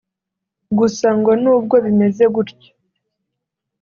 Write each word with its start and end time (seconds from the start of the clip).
Gusa 0.77 1.07
ngo 1.17 1.31
n’ubwo 1.41 1.75
bimeze 1.85 2.23
gutyo 2.35 2.71